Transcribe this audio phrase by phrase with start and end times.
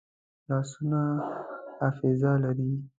[0.49, 1.01] لاسونه
[1.79, 2.71] حافظه لري